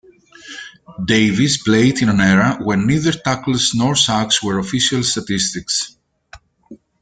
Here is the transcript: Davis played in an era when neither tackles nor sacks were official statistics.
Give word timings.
Davis 1.05 1.61
played 1.61 2.01
in 2.01 2.09
an 2.09 2.19
era 2.21 2.57
when 2.63 2.87
neither 2.87 3.11
tackles 3.11 3.75
nor 3.75 3.95
sacks 3.95 4.41
were 4.41 4.57
official 4.57 5.03
statistics. 5.03 5.95